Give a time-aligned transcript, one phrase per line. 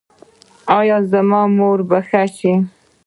[0.77, 2.53] ایا زما مور به ښه شي؟